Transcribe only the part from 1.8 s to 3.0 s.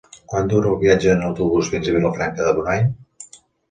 a Vilafranca de Bonany?